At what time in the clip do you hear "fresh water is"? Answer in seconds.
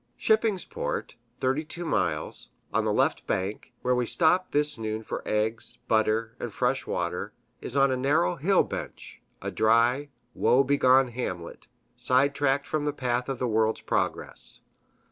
6.51-7.75